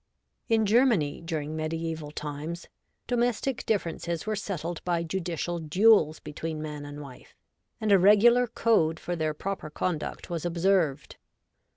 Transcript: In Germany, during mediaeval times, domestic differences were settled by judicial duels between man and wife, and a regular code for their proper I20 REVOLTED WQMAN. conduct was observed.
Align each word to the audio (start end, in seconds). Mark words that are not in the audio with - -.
In 0.49 0.65
Germany, 0.65 1.21
during 1.21 1.55
mediaeval 1.55 2.09
times, 2.13 2.65
domestic 3.05 3.63
differences 3.67 4.25
were 4.25 4.35
settled 4.35 4.83
by 4.83 5.03
judicial 5.03 5.59
duels 5.59 6.19
between 6.19 6.59
man 6.59 6.85
and 6.85 7.01
wife, 7.01 7.35
and 7.79 7.91
a 7.91 7.99
regular 7.99 8.47
code 8.47 8.99
for 8.99 9.15
their 9.15 9.35
proper 9.35 9.69
I20 9.69 9.73
REVOLTED 9.75 9.75
WQMAN. 9.75 9.99
conduct 10.01 10.29
was 10.31 10.43
observed. 10.43 11.17